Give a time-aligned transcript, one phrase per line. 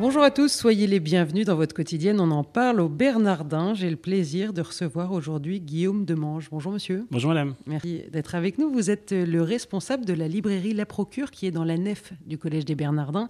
[0.00, 2.20] Bonjour à tous, soyez les bienvenus dans votre quotidienne.
[2.20, 3.74] On en parle au Bernardin.
[3.74, 6.50] J'ai le plaisir de recevoir aujourd'hui Guillaume Demange.
[6.52, 7.04] Bonjour monsieur.
[7.10, 7.56] Bonjour madame.
[7.66, 8.70] Merci d'être avec nous.
[8.70, 12.38] Vous êtes le responsable de la librairie La Procure qui est dans la nef du
[12.38, 13.28] Collège des Bernardins.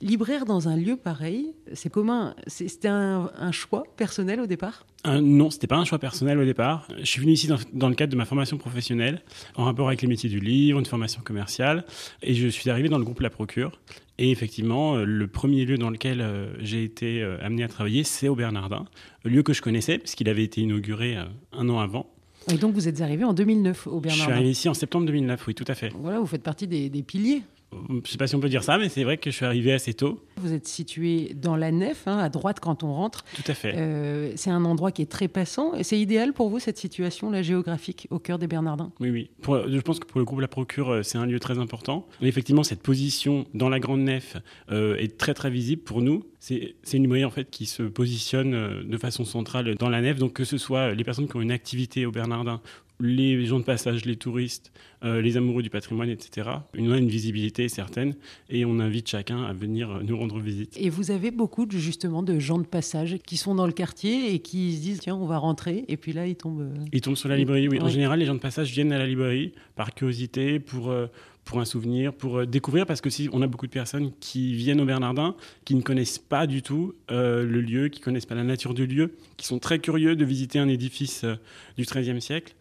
[0.00, 2.36] Libraire dans un lieu pareil, c'est commun.
[2.46, 4.86] C'était un, un, choix personnel au départ?
[5.06, 6.88] Euh, Non, c'était pas un choix personnel au départ.
[6.98, 9.22] Je suis venu ici dans, dans, le cadre de ma formation professionnelle
[9.54, 11.84] en rapport avec les métiers du livre, une formation commerciale.
[12.22, 13.80] Et je suis arrivé dans le groupe La Procure.
[14.18, 18.28] Et effectivement, euh, le premier lieu dans lequel euh, j'ai été amené à travailler, c'est
[18.28, 18.86] au Bernardin,
[19.24, 21.16] lieu que je connaissais puisqu'il avait été inauguré
[21.52, 22.06] un an avant.
[22.50, 25.06] Et donc vous êtes arrivé en 2009 au Bernardin Je suis arrivé ici en septembre
[25.06, 25.90] 2009, oui, tout à fait.
[25.94, 28.62] Voilà, vous faites partie des, des piliers je ne sais pas si on peut dire
[28.62, 30.22] ça, mais c'est vrai que je suis arrivé assez tôt.
[30.36, 33.24] Vous êtes situé dans la nef, hein, à droite quand on rentre.
[33.34, 33.74] Tout à fait.
[33.76, 35.74] Euh, c'est un endroit qui est très passant.
[35.74, 38.92] Et c'est idéal pour vous, cette situation la géographique au cœur des Bernardins?
[39.00, 39.30] Oui, oui.
[39.42, 42.06] Pour, je pense que pour le groupe La Procure, euh, c'est un lieu très important.
[42.20, 44.36] Effectivement, cette position dans la grande nef
[44.70, 46.24] euh, est très, très visible pour nous.
[46.38, 50.18] C'est une librairie en fait, qui se positionne euh, de façon centrale dans la nef.
[50.18, 52.60] Donc, que ce soit les personnes qui ont une activité au Bernardin
[53.00, 54.72] les gens de passage, les touristes,
[55.04, 56.48] euh, les amoureux du patrimoine, etc.
[56.78, 58.14] On a une visibilité certaine
[58.48, 60.76] et on invite chacun à venir nous rendre visite.
[60.78, 64.38] Et vous avez beaucoup justement de gens de passage qui sont dans le quartier et
[64.38, 66.62] qui se disent tiens on va rentrer et puis là ils tombent.
[66.62, 67.68] Euh, ils tombent sur la librairie.
[67.68, 67.80] Oui.
[67.80, 71.06] En général les gens de passage viennent à la librairie par curiosité pour euh,
[71.46, 74.52] pour un souvenir, pour euh, découvrir, parce que si on a beaucoup de personnes qui
[74.54, 78.34] viennent au Bernardin, qui ne connaissent pas du tout euh, le lieu, qui connaissent pas
[78.34, 81.36] la nature du lieu, qui sont très curieux de visiter un édifice euh,
[81.78, 82.54] du XIIIe siècle.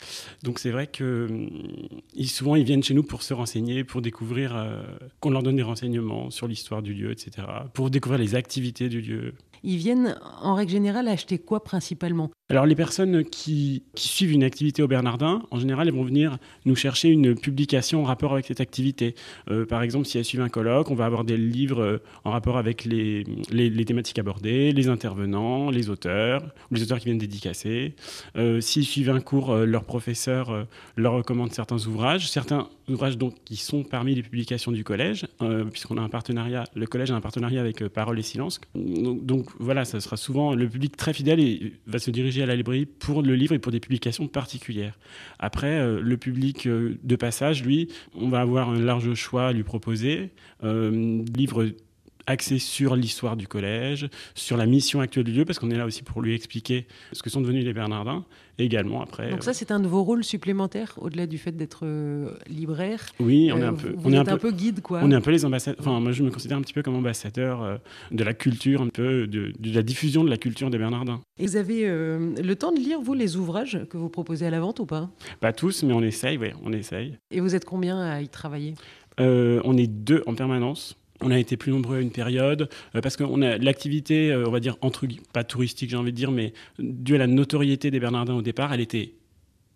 [0.44, 1.48] Donc c'est vrai que
[2.14, 4.56] ils, souvent ils viennent chez nous pour se renseigner, pour découvrir,
[5.20, 9.02] qu'on leur donne des renseignements sur l'histoire du lieu, etc., pour découvrir les activités du
[9.02, 9.34] lieu
[9.66, 12.30] ils viennent en règle générale acheter quoi principalement?
[12.50, 16.76] Alors les personnes qui, suivent une activité au Bernardin, en général, elles vont venir nous
[16.76, 19.16] chercher une publication en rapport avec cette activité.
[19.50, 22.32] Euh, par exemple, si elles suivent un colloque, on va avoir des livres euh, en
[22.32, 23.26] rapport avec les,
[23.86, 27.96] thématiques abordées, les intervenants, les auteurs, les auteurs qui viennent dédicacer.
[28.38, 30.68] Euh, S'ils suivent un cours, euh, leur professeur
[30.98, 35.26] leur recommande certains ouvrages, certains ouvrages donc, qui sont parmi les publications du collège,
[35.72, 38.62] puisqu'on a un partenariat, le collège a un partenariat avec Parole et Silence.
[38.76, 42.56] Donc voilà, ça sera souvent le public très fidèle et va se diriger à la
[42.56, 44.98] librairie pour le livre et pour des publications particulières.
[45.40, 49.54] Après, euh, le public euh, de passage, lui, on va avoir un large choix à
[49.54, 50.32] lui proposer.
[50.64, 51.70] Euh, livres
[52.28, 55.86] axés sur l'histoire du collège, sur la mission actuelle du lieu, parce qu'on est là
[55.86, 58.26] aussi pour lui expliquer ce que sont devenus les Bernardins,
[58.58, 59.30] et également après.
[59.30, 63.02] Donc ça, c'est un de vos rôles supplémentaires, au-delà du fait d'être euh, libraire.
[63.20, 65.02] Oui, on est un peu, vous on est un, peu, guide, quoi.
[65.04, 65.80] On est un peu les ambassadeurs.
[65.80, 67.78] Enfin, moi, je me considère un petit peu comme ambassadeur euh,
[68.12, 71.22] de la culture, un peu de, de, la diffusion de la culture des Bernardins.
[71.40, 74.50] Et vous avez euh, le temps de lire vous les ouvrages que vous proposez à
[74.50, 75.10] la vente ou pas?
[75.40, 77.18] Pas tous, mais on essaye, oui, on essaye.
[77.32, 78.74] Et vous êtes combien à y travailler?
[79.18, 80.98] On est deux en permanence.
[81.22, 84.52] On a été plus nombreux à une période euh, parce qu'on a l'activité, euh, on
[84.52, 88.00] va dire entre pas touristique, j'ai envie de dire, mais due à la notoriété des
[88.00, 89.14] Bernardins au départ, elle était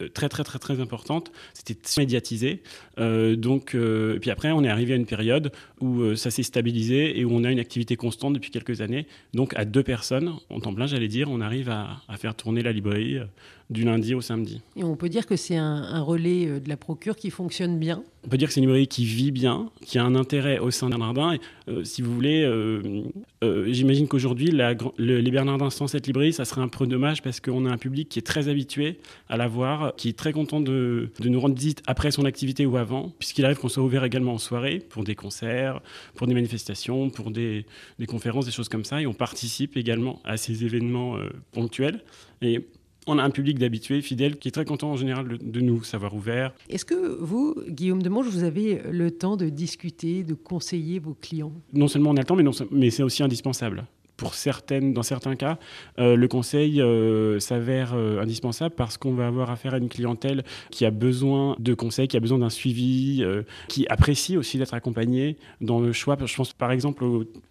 [0.01, 1.31] euh, très très très très importante.
[1.53, 2.61] C'était médiatisé.
[2.97, 3.77] donc,
[4.21, 7.43] puis après, on est arrivé à une période où ça s'est stabilisé et où on
[7.45, 9.07] a une activité constante depuis quelques années.
[9.33, 12.73] Donc, à deux personnes en temps plein, j'allais dire, on arrive à, faire tourner la
[12.73, 13.19] librairie
[13.69, 14.61] du lundi au samedi.
[14.75, 17.77] Et on peut dire que c'est un, un, relais euh, de la procure qui fonctionne
[17.77, 20.57] bien On peut dire que c'est une librairie qui vit bien, qui a un intérêt
[20.57, 21.33] au sein des Bernardins.
[21.33, 23.03] Et, euh, si vous voulez, euh,
[23.43, 27.39] euh, j'imagine qu'aujourd'hui, le, les Bernardins sans cette librairie, ça serait un peu dommage parce
[27.39, 28.97] qu'on a un public qui est très habitué
[29.29, 32.65] à la voir, qui est très content de, de nous rendre visite après son activité
[32.65, 35.79] ou avant, puisqu'il arrive qu'on soit ouvert également en soirée pour des concerts,
[36.15, 37.65] pour des manifestations, pour des,
[37.99, 38.99] des conférences, des choses comme ça.
[38.99, 41.17] Et on participe également à ces événements
[41.51, 42.01] ponctuels.
[42.41, 42.65] Et
[43.09, 46.13] on a un public d'habitués, fidèles, qui est très content en général de, nous savoir
[46.13, 46.53] ouverts.
[46.69, 51.53] Est-ce que vous, Guillaume Demange, vous avez le temps de discuter, de conseiller vos clients?
[51.73, 53.85] Non seulement on a le temps, mais, mais c'est aussi indispensable
[54.19, 55.57] pour certaines, dans certains cas,
[55.97, 60.43] euh, le conseil euh, s'avère euh, indispensable parce qu'on va avoir affaire à une clientèle
[60.71, 63.23] qui a besoin de conseils, qui a besoin d'un suivi,
[63.69, 66.17] qui apprécie aussi d'être accompagné dans le choix.
[66.25, 67.05] Je pense par exemple,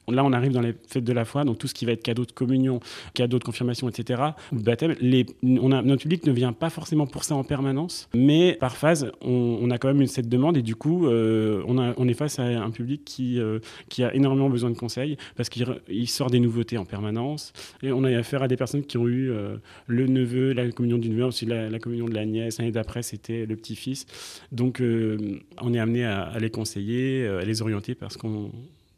[0.08, 2.02] là on arrive dans les fêtes de la foi, donc tout ce qui va être
[2.02, 2.80] cadeau de communion,
[3.14, 4.22] cadeau de confirmation, etc.
[4.52, 9.10] on a, notre public ne vient pas forcément pour ça en permanence, mais par phase,
[9.22, 13.06] on, a quand même cette demande et du coup, on est face à un public
[13.06, 13.40] qui,
[13.88, 17.52] qui a énormément besoin de conseils parce qu'il sort des nouveaux en permanence.
[17.82, 19.56] Et on a affaire à des personnes qui ont eu euh,
[19.86, 22.58] le neveu, la communion du neveu, aussi la, communion de la nièce.
[22.58, 24.06] L'année d'après, c'était le petit-fils.
[24.52, 28.50] Donc, euh, on est amené à, les conseiller, euh, à les orienter parce qu'on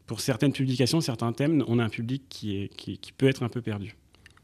[0.07, 3.61] pour certaines publications, certains thèmes, on a un public qui, qui, peut être un peu
[3.61, 3.95] perdu.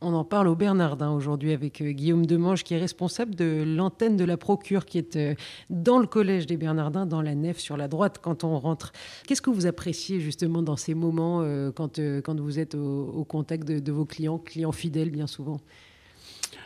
[0.03, 4.19] On en parle au Bernardin aujourd'hui avec euh, Guillaume Demange, qui est responsable de l'antenne
[4.19, 5.35] de la Procure, qui est euh,
[5.71, 8.93] dans le collège des Bernardins, dans la nef sur la droite quand on rentre.
[9.27, 13.67] Qu'est-ce que vous appréciez justement dans ces moments euh, quand, quand vous êtes au, contact
[13.67, 15.61] de, vos clients, clients fidèles bien souvent?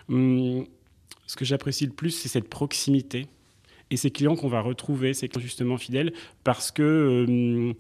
[0.09, 0.65] Hum,
[1.27, 3.29] Ce que j'apprécie le plus, c'est cette proximité
[3.93, 6.13] et ces clients qu'on va retrouver, ces clients justement fidèles,
[6.43, 7.75] parce que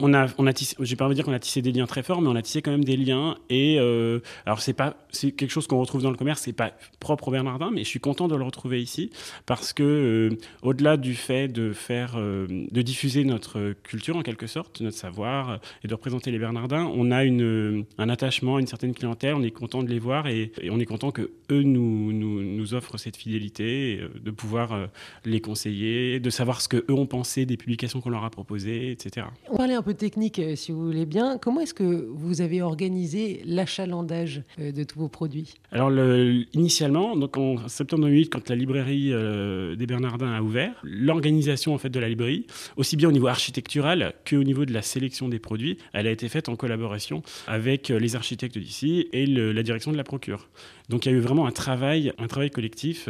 [0.00, 1.86] on a, on a tissé, j'ai pas envie de dire qu'on a tissé des liens
[1.86, 3.36] très forts, mais on a tissé quand même des liens.
[3.50, 6.72] Et euh, alors c'est pas, c'est quelque chose qu'on retrouve dans le commerce, c'est pas
[7.00, 9.10] propre au Bernardin, mais je suis content de le retrouver ici
[9.46, 14.46] parce que euh, au-delà du fait de faire, euh, de diffuser notre culture en quelque
[14.46, 18.94] sorte, notre savoir et de représenter les Bernardins, on a une, un attachement, une certaine
[18.94, 19.34] clientèle.
[19.34, 22.74] On est content de les voir et, on est content que eux nous, nous, nous
[22.74, 24.88] offrent cette fidélité, de pouvoir
[25.24, 28.90] les conseiller, de savoir ce que eux ont pensé des publications qu'on leur a proposées,
[28.90, 29.26] etc.
[29.48, 31.38] On parlait un technique, euh, si vous voulez bien.
[31.38, 35.54] Comment est-ce que vous avez organisé l'achalandage euh, de tous vos produits?
[35.72, 40.80] Alors, le, initialement, donc en septembre 2008, quand la librairie euh, des Bernardins a ouvert,
[40.82, 42.46] l'organisation en fait de la librairie,
[42.76, 46.28] aussi bien au niveau architectural qu'au niveau de la sélection des produits, elle a été
[46.28, 50.48] faite en collaboration avec les architectes d'ici et la direction de la procure.
[50.88, 53.08] Donc, il y a eu vraiment un travail, un travail collectif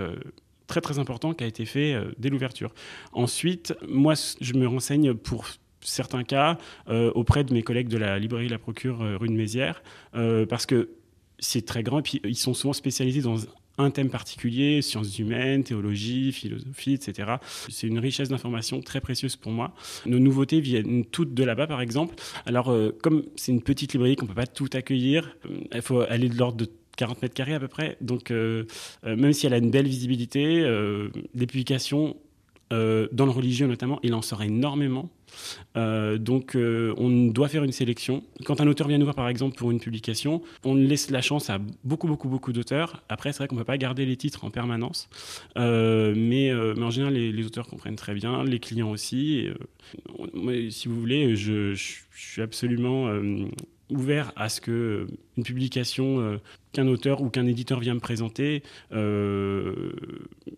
[0.67, 2.73] très très important qui a été fait dès l'ouverture.
[3.13, 5.47] Ensuite, moi, je me renseigne pour
[5.81, 6.59] certains cas
[6.89, 9.83] euh, auprès de mes collègues de la librairie La Procure euh, rue de Mézières,
[10.15, 10.91] euh, parce que
[11.39, 13.39] c'est très grand, et puis ils sont souvent spécialisés dans
[13.81, 17.35] un thème particulier, sciences humaines, théologie, philosophie, etc.
[17.69, 19.73] C'est une richesse d'informations très précieuse pour moi.
[20.05, 22.17] Nos nouveautés viennent toutes de là-bas, par exemple.
[22.45, 25.37] Alors, comme c'est une petite librairie qu'on ne peut pas tout accueillir,
[25.73, 27.97] il faut aller de l'ordre de 40 mètres carrés à peu près.
[28.01, 28.33] Donc,
[29.05, 30.65] même si elle a une belle visibilité,
[31.35, 32.17] des publications
[32.73, 35.11] euh, dans le religieux notamment, il en sort énormément.
[35.77, 38.23] Euh, donc euh, on doit faire une sélection.
[38.45, 41.51] Quand un auteur vient nous voir par exemple pour une publication, on laisse la chance
[41.51, 43.03] à beaucoup beaucoup beaucoup d'auteurs.
[43.09, 45.09] Après c'est vrai qu'on ne peut pas garder les titres en permanence,
[45.57, 49.49] mais, mais, en général les, auteurs comprennent très bien, les clients aussi.
[50.71, 53.09] si vous voulez, je, je suis absolument
[53.91, 55.07] ouvert à ce que
[55.37, 56.41] une publication
[56.73, 58.63] qu'un auteur ou qu'un éditeur vient me présenter,
[58.93, 59.91] euh,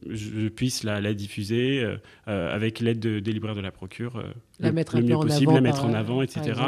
[0.09, 1.97] je puisse la, diffuser euh,
[2.29, 4.23] euh, avec l'aide des libraires de la procure
[4.59, 6.61] la mettre le mieux possible, la mettre en avant, etc.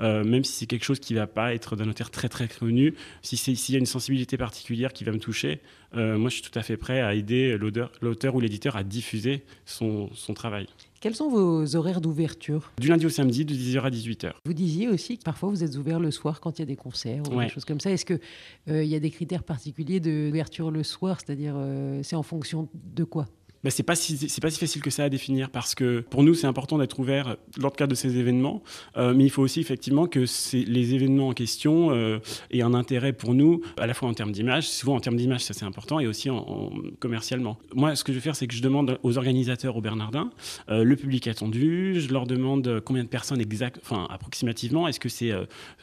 [0.00, 2.94] même si c'est quelque chose qui ne va pas être d'un auteur très très connu,
[3.22, 5.60] si s'il y a une sensibilité particulière qui va me toucher,
[5.94, 10.10] moi je suis tout à fait prêt à aider l'auteur ou l'éditeur à diffuser son,
[10.14, 10.66] son travail.
[11.00, 14.32] Quels sont vos horaires d'ouverture Du lundi au samedi, de 10h à 18h.
[14.44, 16.76] Vous disiez aussi que parfois vous êtes ouvert le soir quand il y a des
[16.76, 17.90] concerts ou des choses comme ça.
[17.90, 18.20] Est-ce qu'il
[18.68, 21.18] euh, il y a des critères particuliers d'ouverture le soir?
[21.20, 23.26] C'est-à-dire, euh, c'est en fonction de quoi?
[23.66, 26.34] Bah, c'est pas si pas si facile que ça à définir parce que pour nous
[26.34, 28.62] c'est important d'être ouvert dans le cadre de ces événements,
[28.96, 32.20] euh, mais il faut aussi effectivement que les événements en question euh,
[32.52, 35.40] aient un intérêt pour nous à la fois en termes d'image, souvent en termes d'image
[35.40, 36.70] ça c'est important et aussi en,
[37.00, 37.58] commercialement.
[37.74, 40.30] Moi ce que je vais faire c'est que je demande aux organisateurs au Bernardin
[40.68, 45.08] euh, le public attendu, je leur demande combien de personnes exact, enfin approximativement, est-ce que
[45.08, 45.32] c'est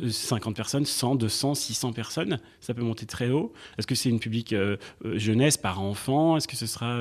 [0.07, 3.51] 50 personnes, 100, 200, 600 personnes, ça peut monter très haut.
[3.77, 4.55] Est-ce que c'est une public
[5.15, 6.97] jeunesse par enfant, est-ce que ce sera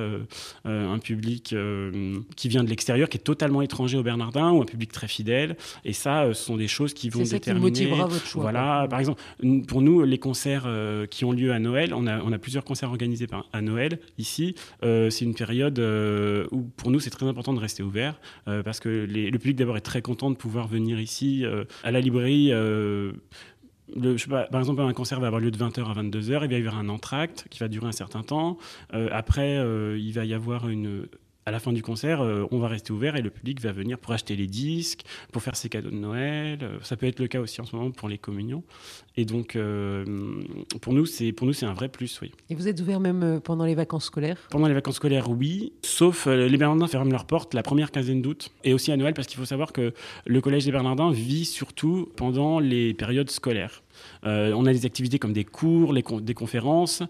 [0.71, 4.62] euh, un public euh, qui vient de l'extérieur, qui est totalement étranger au Bernardin, ou
[4.62, 5.56] un public très fidèle.
[5.84, 7.72] Et ça, euh, ce sont des choses qui vont ça déterminer.
[7.72, 8.42] Qui motivera votre choix.
[8.42, 9.20] Voilà, par exemple,
[9.66, 10.68] pour nous, les concerts
[11.10, 14.54] qui ont lieu à Noël, on a, on a plusieurs concerts organisés à Noël ici.
[14.82, 15.78] c'est une période
[16.50, 18.20] où pour nous, c'est très important de rester ouvert
[18.64, 21.44] parce que le public d'abord est très content de pouvoir venir ici
[21.82, 22.52] à la librairie
[24.50, 26.78] par exemple, un concert va avoir lieu de 20h à 22h, il va y avoir
[26.78, 28.58] un entracte qui va durer un certain temps.
[28.94, 31.06] Euh, après, euh, il va y avoir une,
[31.44, 33.98] à la fin du concert, euh, on va rester ouvert et le public va venir
[33.98, 36.58] pour acheter les disques, pour faire ses cadeaux de Noël.
[36.62, 38.62] Euh, ça peut être le cas aussi en ce moment pour les communions.
[39.16, 40.04] Et donc, euh,
[40.80, 42.30] pour nous, c'est pour nous c'est un vrai plus, oui.
[42.48, 44.38] Et vous êtes ouvert même pendant les vacances scolaires?
[44.50, 45.72] Pendant les vacances scolaires, oui.
[45.82, 49.26] Sauf les Bernardins ferment leurs portes la première quinzaine d'août et aussi à Noël parce
[49.26, 49.92] qu'il faut savoir que
[50.26, 53.82] le collège des Bernardins vit surtout pendant les périodes scolaires.
[54.24, 57.02] On a des activités comme des cours, des conférences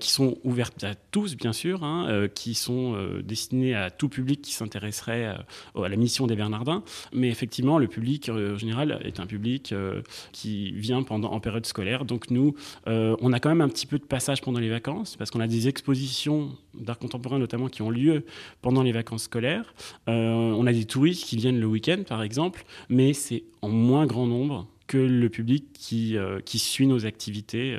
[0.00, 4.52] qui sont ouvertes à tous, bien sûr, hein, qui sont destinées à tout public qui
[4.52, 5.36] s'intéresserait
[5.76, 6.82] euh, à la mission des Bernardins.
[7.12, 11.40] Mais effectivement, le public euh, en général est un public euh, qui vient pendant, en
[11.40, 12.04] période scolaire.
[12.04, 12.54] Donc nous,
[12.86, 15.46] on a quand même un petit peu de passage pendant les vacances parce qu'on a
[15.46, 18.24] des expositions d'art contemporain notamment qui ont lieu
[18.62, 19.74] pendant les vacances scolaires.
[20.06, 24.26] on a des touristes qui viennent le week-end par exemple, mais c'est en moins grand
[24.26, 27.78] nombre que le public qui, qui suit nos activités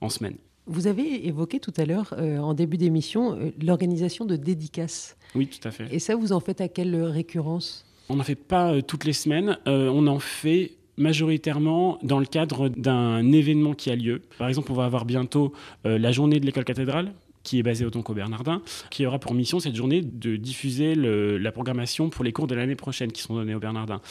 [0.00, 0.36] en semaine.
[0.70, 5.16] Vous avez évoqué tout à l'heure, euh, en début d'émission, euh, l'organisation de dédicaces.
[5.34, 5.92] Oui, tout à fait.
[5.92, 7.84] Et ça, vous en faites à quelle récurrence?
[8.08, 9.58] On n'en fait pas euh, toutes les semaines.
[9.66, 14.22] on en fait majoritairement dans le cadre d'un événement qui a lieu.
[14.38, 15.52] Par exemple, on va avoir bientôt
[15.86, 19.34] euh, la journée de l'école cathédrale qui est basée au au Bernardin, qui aura pour
[19.34, 23.34] mission cette journée de diffuser la programmation pour les cours de l'année prochaine qui sont
[23.34, 24.02] donnés au Bernardin.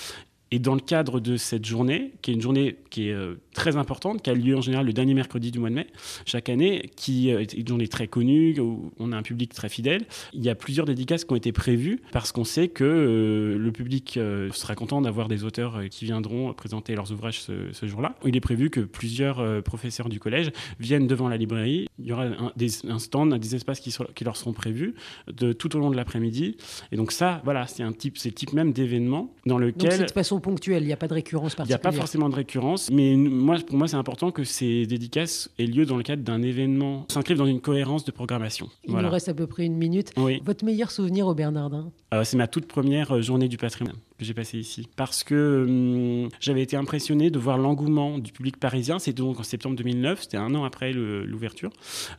[0.51, 3.75] Et dans le cadre de cette journée, qui est une journée qui est euh, très
[3.75, 5.87] importante, qui a lieu en général le dernier mercredi du mois de mai,
[6.25, 9.69] chaque année, qui euh, est une journée très connue, où on a un public très
[9.69, 13.57] fidèle, il y a plusieurs dédicaces qui ont été prévues parce qu'on sait que euh,
[13.57, 14.19] le public
[14.51, 18.15] sera content d'avoir des auteurs qui viendront présenter leurs ouvrages ce, jour-là.
[18.25, 21.87] Il est prévu que plusieurs professeurs du collège viennent devant la librairie.
[21.99, 24.95] Il y aura un, des, un stand, des espaces qui, qui, leur seront prévus
[25.31, 26.57] de, tout au long de l'après-midi.
[26.91, 30.05] Et donc ça, voilà, c'est un type, c'est le type même d'événement dans lequel...
[30.39, 31.79] ponctuelle, il n'y a pas de récurrence particulière.
[31.79, 34.85] Il n'y a pas forcément de récurrence, mais moi, pour moi, c'est important que ces
[34.85, 38.69] dédicaces aient lieu dans le cadre d'un événement, s'inscrivent dans une cohérence de programmation.
[38.87, 40.11] Il nous reste à peu près une minute.
[40.43, 41.91] Votre meilleur souvenir au Bernardin?
[42.13, 45.65] Euh, C'est ma toute première euh, journée du patrimoine que j'ai passée ici, parce que
[45.67, 48.99] hum, j'avais été impressionné de voir l'engouement du public parisien.
[48.99, 51.71] C'était donc en septembre 2009, c'était un an après l'ouverture,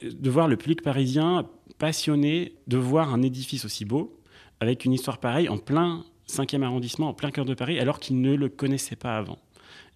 [0.03, 1.47] de voir le public parisien
[1.79, 4.17] passionné de voir un édifice aussi beau
[4.61, 8.21] avec une histoire pareille en plein 5e arrondissement, en plein cœur de Paris, alors qu'il
[8.21, 9.39] ne le connaissait pas avant.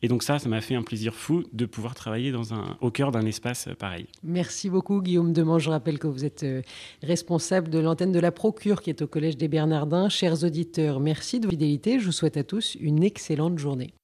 [0.02, 2.90] Et donc ça, ça m'a fait un plaisir fou de pouvoir travailler dans un, au
[2.90, 4.06] cœur d'un espace pareil.
[4.22, 5.64] Merci beaucoup Guillaume Demange.
[5.64, 6.62] Je rappelle que vous êtes euh,
[7.02, 10.08] responsable de l'antenne de la Procure qui est au Collège des Bernardins.
[10.08, 11.98] Chers auditeurs, merci de votre fidélité.
[12.00, 13.92] Je vous souhaite à tous une excellente journée.